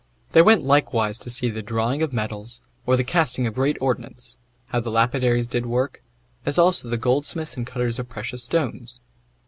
[0.31, 4.37] They went likewise to see the drawing of metals, or the casting of great ordnance;
[4.69, 6.01] how the lapidaries did work;
[6.43, 8.99] as also the goldsmiths and cutters of precious stones.